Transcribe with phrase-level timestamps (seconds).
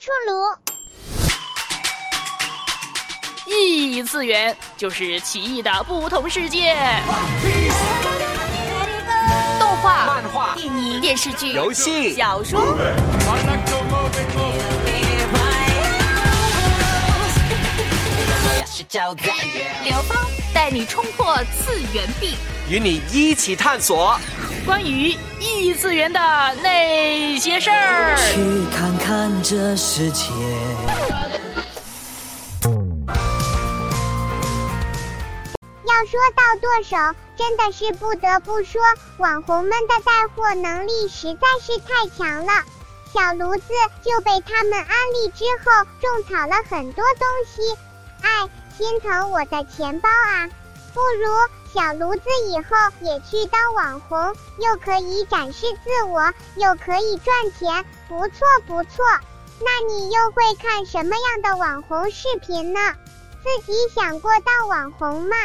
[0.00, 0.32] 出炉。
[3.46, 6.74] 异次元就是奇异的不同世界，
[9.58, 12.78] 动画、漫画、电影、电视剧、游戏、小说。
[19.84, 20.16] 刘芳
[20.54, 22.36] 带你冲破次元壁，
[22.70, 24.18] 与你一起探索
[24.64, 26.20] 关于异次元的
[26.62, 28.16] 那些事儿。
[28.32, 30.30] 去看看这世界。
[35.84, 36.96] 要说到剁手，
[37.36, 38.80] 真的是不得不说，
[39.18, 42.52] 网红们的带货能力实在是太强了。
[43.12, 43.64] 小炉子
[44.04, 47.76] 就被他们安利之后，种草了很多东西，
[48.22, 50.48] 哎，心疼我的钱包啊！
[50.94, 51.28] 不如
[51.72, 52.64] 小炉子以后
[53.00, 54.18] 也去当网红，
[54.58, 59.04] 又可以展示自我，又可以赚钱，不错不错。
[59.60, 62.80] 那你又会看什么样的网红视频呢？
[63.42, 65.36] 自己想过当网红吗？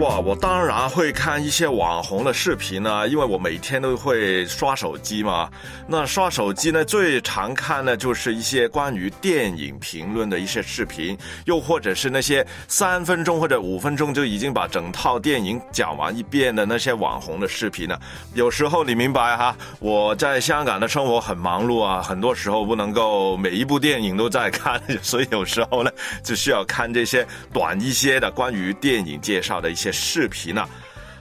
[0.00, 5.50] 哇，我当然会看一些网红的视频呢，因为我每天都会刷手机嘛。
[5.86, 17.98] 那刷手机呢，最常看的就是一些关于电影评论的一些视频，又或者是那些三分钟或者五分钟就已经把整套电影讲完一遍的那些网红的视频呢。
[18.32, 25.90] 有时候你明白哈，我在香港的生活很忙碌啊，很多时候不能够每一部电影都在看， 所以有时候呢，
[26.24, 29.89] 就需要看这些短一些的关于电影介绍的一些。
[29.92, 30.68] 视频呢，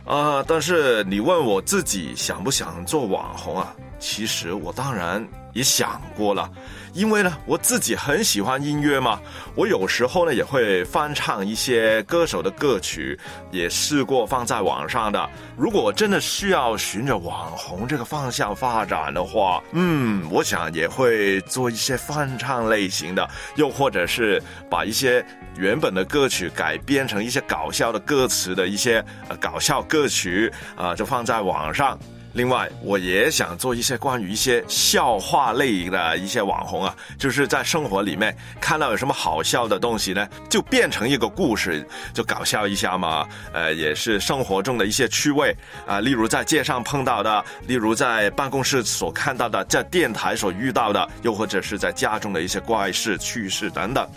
[0.05, 3.75] 啊，但是你问我自己想不想做网红啊？
[3.99, 6.49] 其实我当然也想过了。
[6.93, 9.21] 因为呢，我自己很喜欢音乐嘛，
[9.53, 13.17] 我有时候呢也会翻唱一些歌手的歌曲，
[13.51, 15.29] 也试过放在网上的。
[15.55, 25.23] 如果真的需要循着网红这个方向发展的话，嗯，我想也会做一些翻唱类型的，又或者是把一些
[25.57, 29.05] 原本的歌曲改编成一些搞笑的歌词的一些
[29.39, 31.97] 搞笑歌曲啊，就放在网上。
[32.33, 43.27] 另外，我也想做一些关于一些笑话类的一些网红啊，就是在生活里面看到有什么好笑的东西呢，就变成一个故事，就搞笑一下嘛。
[43.51, 45.55] 呃，也是生活中的一些趣味
[45.87, 54.07] 啊，例如在街上碰到的，例如在办公室所看到的，在电台所遇到的，又或者是在家中的一些怪事趣事等等。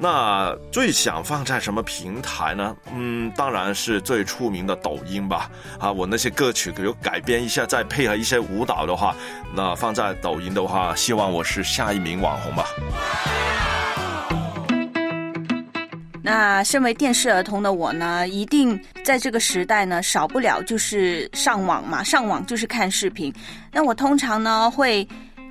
[0.00, 2.76] 那最想放在什么平台呢？
[2.94, 5.50] 嗯，当然是最出名的抖音吧。
[5.80, 9.16] 啊，我那些歌曲有改编一下，再配合一些舞蹈的话，
[9.52, 12.64] 那放在抖音的话，希望我是下一名网红吧。
[16.22, 23.34] 那身为电视儿童的我呢，一定在这个时代呢，少不了就是上网嘛，上网就是看视频。
[23.72, 25.06] 那我通常呢会。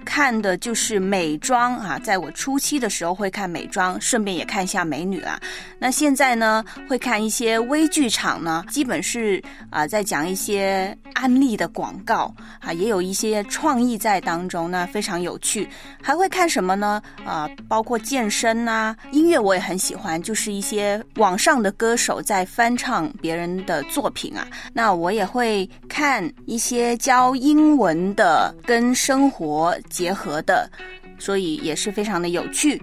[0.08, 5.38] 看的就是美妆啊，在我初期的时候会看美妆，顺便也看一下美女啊。
[5.78, 15.68] 那现在呢，会看一些微剧场呢，基本是啊在讲一些安利的广告啊，也有一些创意在当中，那非常有趣。
[16.02, 17.02] 还会看什么呢？
[17.26, 24.48] 啊，包括健身呐，音乐我也很喜欢，就是一些网上的歌手在翻唱别人的作品啊。
[24.72, 29.76] 那我也会看一些教英文的，跟生活。
[29.98, 30.70] 结合的，
[31.18, 32.80] 所以也是非常的有趣。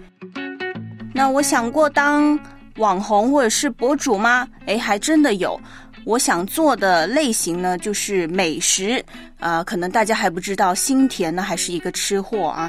[1.15, 2.37] 那我想过当
[2.79, 4.49] 网红或者是博主吗？
[4.67, 5.61] 哎，还真的有。
[6.05, 9.01] 我想做的类型呢，就是美食。
[9.39, 12.69] 啊，可能大家还不知道，新田呢还是一个吃货啊。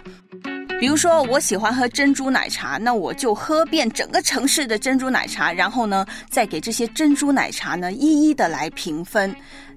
[0.80, 9.34] 比如说，我喜欢喝珍珠奶茶，那我就喝遍整个城市的珍珠奶茶，然后呢，再给这些珍珠奶茶呢一一的来评分。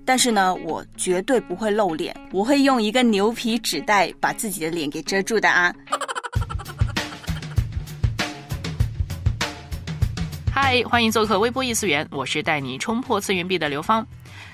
[0.08, 5.70] 但是呢，我绝对不会露脸，我会用一个牛皮纸袋把自己的脸给遮住的啊！
[10.50, 14.06] 嗨，欢迎做客微波异次元，我是带你冲破次元壁的刘芳。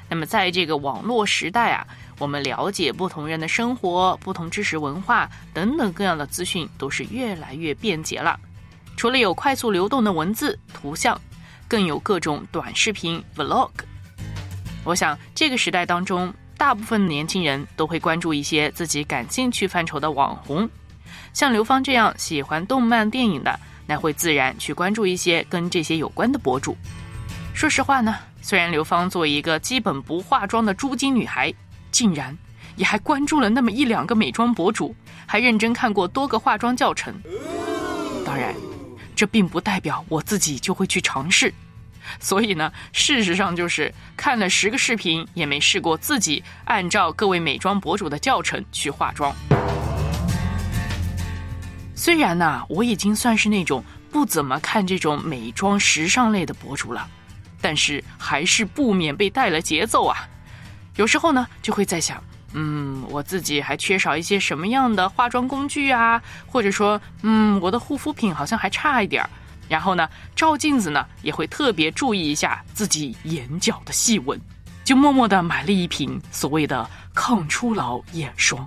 [0.08, 1.86] 那么，在这个网络时代啊，
[2.18, 8.36] 我们了解不同人的生活、不同知识文化等等各样的资讯都是越来越便捷了。
[8.96, 11.16] 除了有快速流动的文字、图像，
[11.68, 13.70] 更有各种短视频 Vlog。
[14.84, 20.68] 我想，这个时代当中，大部分年轻人都会关注一些自己感兴趣范畴的网红。
[21.32, 26.76] 像刘芳这样喜欢动漫电影的，那会自然去关注一些跟这些有关的博主。
[27.54, 31.52] 说实话呢，虽然刘芳作为一个基本不化妆的猪精女孩，
[31.90, 32.36] 竟然
[32.76, 34.94] 也还关注了那么一两个美妆博主，
[35.24, 37.14] 还认真看过多个化妆教程。
[38.24, 38.54] 当然，
[39.16, 41.52] 这并不代表我自己就会去尝试。
[42.20, 49.34] 所以呢，事实上就是看了十个视频，也没试过自己按照各位美妆博主的教程去化妆。
[51.94, 57.08] 虽然呢，我已经算是那种不怎么看这种美妆时尚类的博主了，
[57.60, 60.28] 但是还是不免被带了节奏啊。
[60.96, 62.22] 有时候呢，就会在想，
[62.52, 66.22] 嗯，我自己还缺少一些什么样的化妆工具啊？
[66.46, 69.30] 或者说，嗯，我的护肤品好像还差一点儿。
[69.68, 74.40] 然后呢，照镜子呢，也会特别注意一下自己眼角的细纹，
[74.84, 78.66] 就默默的买了一瓶所谓的抗初老眼霜。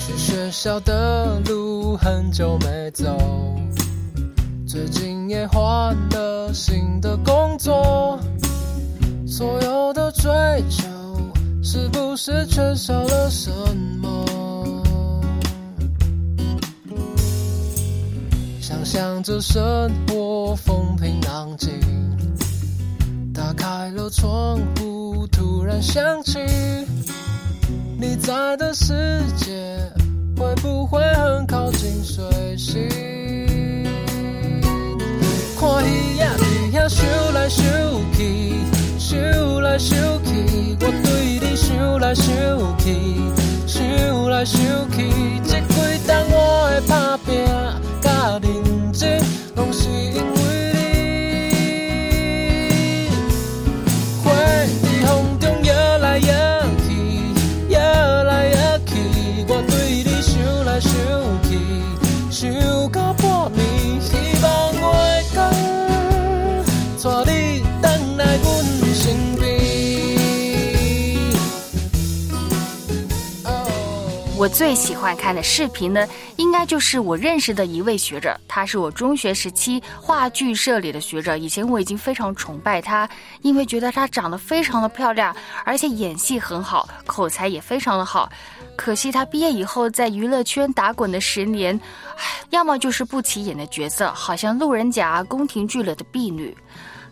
[0.00, 3.16] 去学校的路很久没走，
[4.66, 8.18] 最近也换了新的工作。
[9.40, 10.30] 所有的追
[10.68, 10.86] 求，
[11.62, 13.50] 是不是缺少了什
[14.02, 14.82] 么？
[18.60, 21.72] 想象着生活风平浪静，
[23.32, 26.38] 打开了窗户，突然想起
[27.98, 29.54] 你在的世界，
[30.36, 32.86] 会不会很靠近水星？
[35.58, 37.48] 看鱼仔伫遐游来。
[37.48, 37.79] 想
[39.70, 42.26] 来想去，我对你想来想
[42.76, 42.92] 去，
[43.68, 45.06] 想来想去，
[45.44, 45.74] 这几
[46.08, 47.46] 冬我会打拼，
[48.02, 49.22] 甲认真，
[49.54, 49.88] 拢是
[74.40, 81.36] 我最喜欢看的视频呢，应该就是我认识的一位学者，他是我中学时期话剧社里的学者。
[81.36, 83.06] 以前我已经非常崇拜他，
[83.42, 88.32] 因为觉得他长得非常的漂亮，而且演戏很好，口才也非常的好。
[88.76, 91.78] 可惜他毕业以后在娱乐圈打滚的十年，
[92.16, 96.56] 唉，要么就是不起眼的角色，好像路人甲、宫廷剧里的婢女。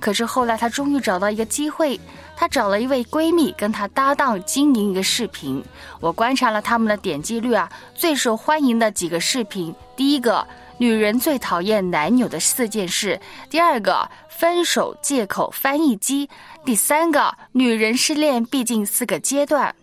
[0.01, 1.99] 可是后来，她终于找到一个机会，
[2.37, 5.63] 她找了一位闺蜜跟她搭档经营一个视频。
[6.01, 10.47] 我观察了他们的点击率啊，最受欢迎的几个视频：第一个，
[10.79, 13.19] 女人最讨厌男友的四件事；
[13.51, 16.29] 第二个，分手借口翻译机；
[16.65, 19.75] 第三个，女人失恋毕竟四个阶段。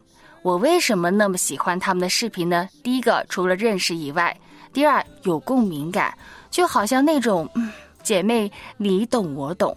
[0.41, 2.69] 我为什么那么喜欢他们的视频呢？
[2.81, 4.31] 第一个，除了认识以外；
[4.71, 6.17] 第二，有共鸣感，
[6.49, 7.69] 就好像那种，嗯，
[8.01, 9.75] 姐妹你懂我懂。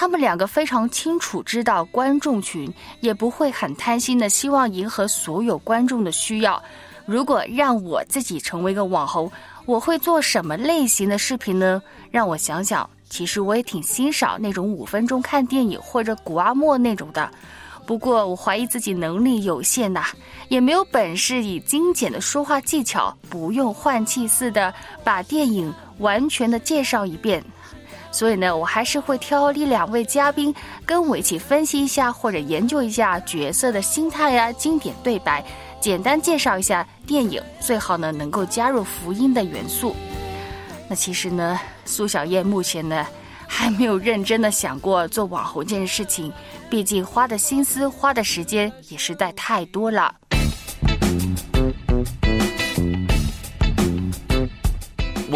[0.00, 6.62] 他们两个非常清楚知道观众群，也不会很贪心的希望迎合所有观众的需要。
[7.04, 9.28] 如果让我自己成为一个网红，
[9.66, 11.82] 我会做什么类型的视频呢？
[12.12, 17.28] 让我想想，其实我也挺欣赏那种五分钟看电影或者古阿莫那种的。
[17.84, 20.04] 不过我怀疑自己能力有限呐，
[20.46, 24.72] 也没有本事以精简的说话技巧，不用换气似的
[25.02, 27.42] 把电影完全的介绍一遍。
[28.10, 30.54] 所以呢，我还是会挑一两位嘉宾
[30.86, 35.44] 跟我一起分析一下，或者研究一下角色的心态呀、经典对白，
[35.80, 39.94] 简单介绍一下电影，最好呢能够加入福音的元素。
[40.88, 43.06] 那其实呢，苏小燕目前呢
[43.46, 46.32] 还没有认真的想过做网红这件事情，
[46.70, 50.14] 毕竟花的心思、花的时间也实在太多了。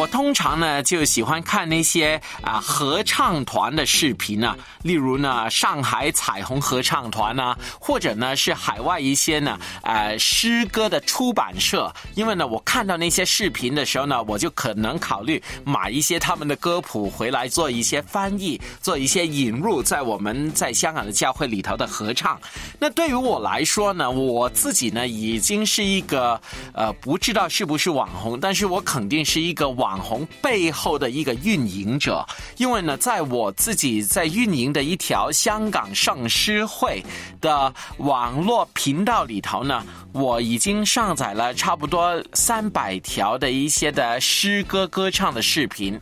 [0.02, 11.94] 我通常呢就喜欢看那些啊合唱团的视频啊，例如呢上海彩虹合唱团啊，或者呢是海外一些呢呃诗歌的出版社。
[12.16, 22.40] 因为呢我看到那些视频的时候呢，我就可能考虑买一些他们的歌谱回来做一些翻译，做一些引入在我们在香港的教会里头的合唱。
[22.76, 26.40] 那对于我来说呢，我自己呢已经是一个
[26.74, 29.70] 呃不知道是不是网红，但是我肯定是一个。
[29.82, 37.04] 网网红背后的一个运营者，因为呢，在我自己在运营的一条香港圣诗会
[37.42, 46.00] 的网络频道里头呢，我已经上载了差不多三百条的一些的诗歌歌唱的视频。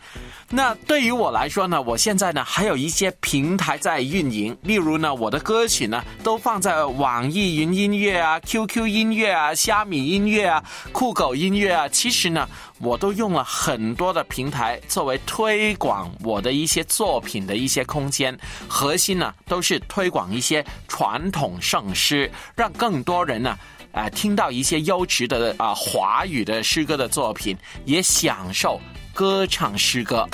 [0.52, 11.88] 那对于我来说呢，我现在呢还有一些平台在运营，例如呢，我的歌曲呢都放在网易云音乐啊、QQ 音乐啊、虾米音乐啊、酷狗音乐啊。
[11.88, 12.48] 其实呢，
[12.82, 23.58] 我都用了很多的平台作为推广我的一些作品的一些空间，核心呢都是推广一些传统圣诗，让更多人呢，
[23.92, 28.80] 啊、听到一些优质的啊、华语的诗歌的作品，也享受
[29.12, 30.26] 歌唱诗歌。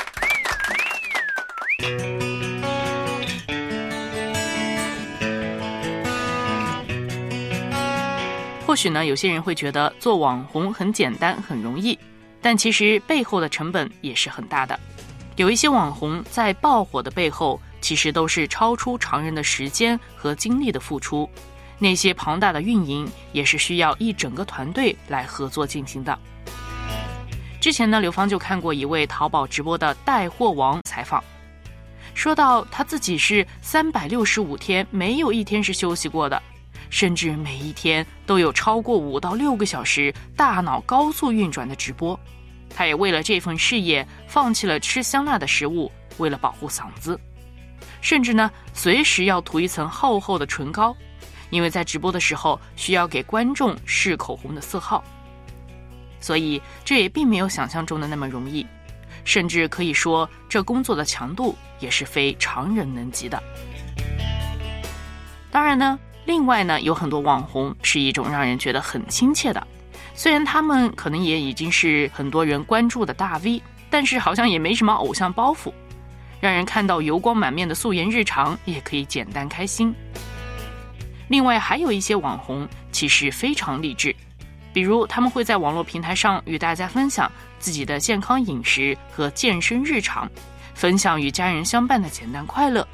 [8.65, 11.99] 或许呢，有些人会觉得做网红很简单、很容易，
[12.47, 14.79] 但其实背后的成本也是很大的。
[15.35, 21.29] 有一些网红在爆火的背后，其实都是超出常人的时间和精力的付出。
[21.81, 26.17] 那些庞大的运营也是需要一整个团队来合作进行的。
[27.61, 31.25] 之前呢，刘芳就看过一位淘宝直播的带货王采访，
[32.15, 36.41] 说到他自己是三百六十五天没有一天是休息过的。
[36.91, 42.19] 甚至每一天都有超过五到六个小时大脑高速运转的直播，
[42.77, 47.19] 他也为了这份事业放弃了吃香辣的食物，为了保护嗓子，
[48.03, 50.95] 甚至呢随时要涂一层厚厚的唇膏，
[51.49, 55.03] 因为在直播的时候需要给观众试口红的色号，
[56.21, 58.67] 所以这也并没有想象中的那么容易，
[59.25, 63.43] 甚至可以说这工作的强度也是非常人能及的。
[65.51, 65.99] 当然呢。
[66.27, 69.65] 另外呢，有很多网红是一种让人觉得很亲切的，
[70.17, 75.71] 虽然他们可能也已经是很多人关注的大 V，但是好像也没什么偶像包袱，
[76.41, 79.95] 让人看到油光满面的素颜日常也可以简单开心。
[81.29, 84.17] 另外还有一些网红其实非常励志，
[84.73, 90.27] 比如他们会在网络平台上与大家分享自己的健康饮食和健身日常，
[90.75, 92.87] 分享与家人相伴的简单快乐。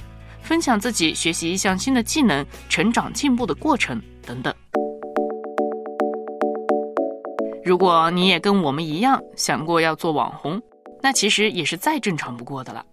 [0.43, 4.53] 分享自己学习一项新的技能、成长进步的过程等等。
[7.65, 10.61] 如果你也跟我们一样想过要做网红，
[11.01, 12.85] 那其实也是再正常不过的了。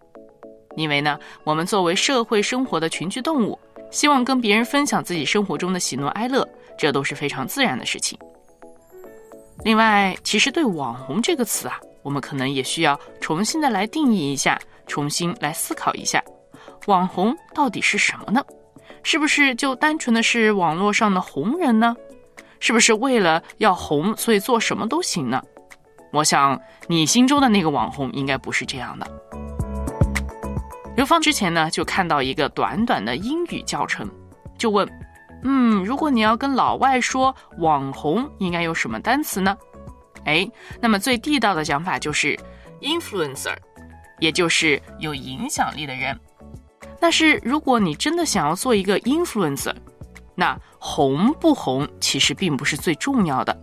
[0.76, 3.58] 因为呢，我们作为社会生活的群居动物，
[3.92, 6.48] 希望跟别人分享自己生活中的喜怒哀乐，
[6.78, 8.18] 这都是非常自然的事情。
[9.66, 16.24] 另外，其实对“网红”这个词啊，我们可能也需要重新的来定义一下，重新来思考一下。
[16.86, 18.42] 网红到底是什么呢？
[19.04, 21.96] 是不是就单纯的是网络上的红人呢？
[22.60, 25.42] 是不是为了要红，所以做什么都行呢？
[26.12, 29.08] 我想你心中的那个网红应该不是这样的。
[30.96, 34.10] 刘芳之前呢就看到一个短短的英语教程，
[34.58, 34.88] 就问：
[35.44, 39.56] 嗯，如果你要跟老外说网红，应该用什么单词呢？
[40.26, 40.50] 哎，
[40.82, 42.38] 那么最地道的讲法就是
[42.82, 43.56] influencer，
[44.20, 46.20] 也就是有影响力的人。
[47.00, 49.74] 但是如果你真的想要做一个 influencer，
[50.40, 53.62] 那红不红其实并不是最重要的，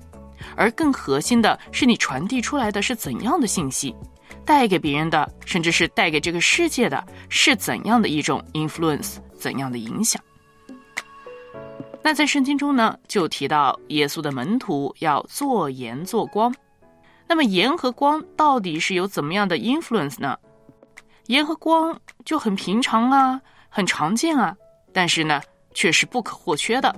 [0.54, 3.96] 而更核心的是你传递出来的是怎样的信息，
[4.44, 10.22] 带给别人的，甚至是带给这个世界的是怎样的一种 influence，怎样的影响。
[12.02, 16.54] 那在圣经中呢，就提到耶稣的门徒要做盐做光，
[17.26, 20.36] 那么盐和光到底是有怎么样的 influence 呢？
[21.28, 23.40] 盐和光就很平常啊，
[23.70, 24.54] 很常见啊，
[24.92, 25.40] 但是呢，
[25.76, 26.96] 却是不可或缺的。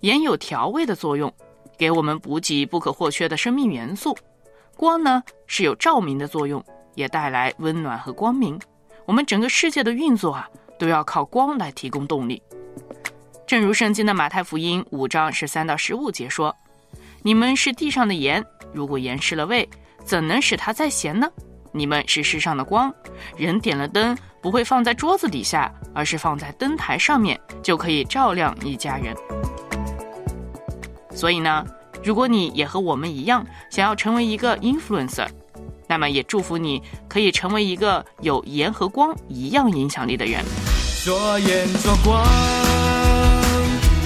[0.00, 1.30] 盐有调味的作用，
[1.76, 4.12] 给我们补给不可或缺的生命元素；
[4.74, 6.64] 光呢，是有照明的作用，
[6.94, 8.58] 也带来温暖和光明。
[9.04, 10.48] 我们整个世界的运作啊，
[10.78, 12.42] 都要靠光来提供动力。
[13.46, 16.56] 正如圣经的马太福音五章十三到十五节说
[17.22, 19.68] ：“你们是地上的盐，如果盐失了味，
[20.02, 21.30] 怎能使它再咸呢？”
[21.76, 22.94] 你们是世上的光，
[23.36, 29.12] 人点了灯不会放在桌子底下，而是放在灯台上面，就可以照亮一家人。
[31.12, 31.66] 所以呢，
[32.04, 35.26] 如果你也和我们一样想要成为一个 influencer，
[35.88, 40.44] 那么也祝福你可以成为一个有盐和光一样影响力的人。
[41.04, 42.24] 做盐做光，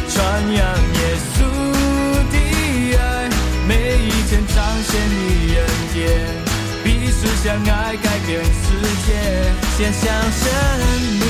[0.09, 1.45] 传扬耶稣
[2.33, 3.29] 的爱，
[3.69, 3.75] 每
[4.07, 6.48] 一天彰显于人间。
[6.85, 8.49] 彼此相爱，改变世
[9.07, 9.09] 界，
[9.77, 10.45] 献上生
[11.21, 11.27] 命，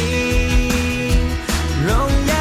[1.86, 1.88] 荣
[2.28, 2.37] 耀。